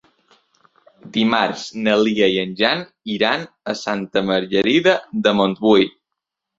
Dimarts 1.17 1.65
na 1.89 1.93
Lia 2.07 2.31
i 2.37 2.41
en 2.45 2.57
Jan 2.63 2.83
iran 3.19 3.47
a 3.75 3.79
Santa 3.85 4.27
Margarida 4.35 5.01
de 5.25 5.39
Montbui. 5.41 5.93